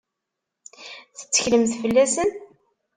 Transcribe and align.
Tetteklemt 1.17 1.71
fell-asen? 1.79 2.29